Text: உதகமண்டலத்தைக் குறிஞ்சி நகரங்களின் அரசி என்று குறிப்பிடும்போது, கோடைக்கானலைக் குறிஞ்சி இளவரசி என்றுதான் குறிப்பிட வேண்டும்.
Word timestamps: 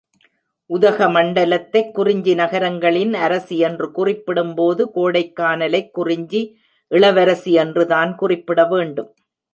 உதகமண்டலத்தைக் 0.69 1.91
குறிஞ்சி 1.91 2.33
நகரங்களின் 2.33 3.13
அரசி 3.13 3.57
என்று 3.57 3.91
குறிப்பிடும்போது, 3.91 4.89
கோடைக்கானலைக் 4.95 5.91
குறிஞ்சி 5.91 6.57
இளவரசி 6.87 7.51
என்றுதான் 7.53 8.15
குறிப்பிட 8.15 8.65
வேண்டும். 8.65 9.13